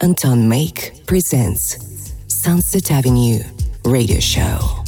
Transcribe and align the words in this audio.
Anton 0.00 0.48
Make 0.48 1.04
presents 1.06 1.76
Sunset 2.28 2.92
Avenue 2.92 3.40
Radio 3.84 4.20
Show. 4.20 4.84